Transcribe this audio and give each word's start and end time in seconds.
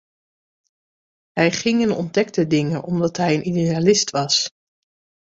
Hij 1.31 1.51
ging 1.51 1.81
en 1.81 1.91
ontdekte 1.91 2.47
dingen, 2.47 2.83
omdat 2.83 3.17
hij 3.17 3.35
een 3.35 3.47
idealist 3.47 4.09
was. 4.09 4.47